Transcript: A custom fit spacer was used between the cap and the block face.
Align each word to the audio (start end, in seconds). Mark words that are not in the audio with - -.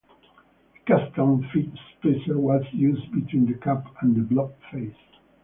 A 0.73 0.79
custom 0.87 1.43
fit 1.53 1.69
spacer 1.99 2.35
was 2.39 2.63
used 2.73 3.11
between 3.11 3.45
the 3.45 3.53
cap 3.59 3.85
and 4.01 4.15
the 4.15 4.21
block 4.21 4.51
face. 4.71 4.95